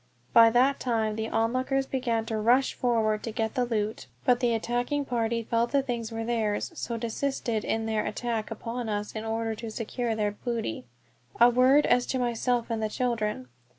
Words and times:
By 0.33 0.49
that 0.49 0.79
time 0.79 1.15
the 1.15 1.29
onlookers 1.29 1.85
began 1.85 2.25
to 2.25 2.37
rush 2.39 2.73
forward 2.73 3.21
to 3.21 3.31
get 3.31 3.53
the 3.53 3.65
loot, 3.65 4.07
but 4.25 4.39
the 4.39 4.55
attacking 4.55 5.05
party 5.05 5.43
felt 5.43 5.69
the 5.71 5.83
things 5.83 6.11
were 6.11 6.23
theirs, 6.25 6.71
so 6.73 6.97
desisted 6.97 7.63
in 7.63 7.85
their 7.85 8.03
attack 8.07 8.49
upon 8.49 8.89
us 8.89 9.11
in 9.11 9.23
order 9.25 9.53
to 9.53 9.69
secure 9.69 10.15
their 10.15 10.31
booty. 10.31 10.85
A 11.39 11.51
word 11.51 11.85
as 11.85 12.07
to 12.07 12.17
myself 12.17 12.71
and 12.71 12.81
the 12.81 12.89
children. 12.89 13.47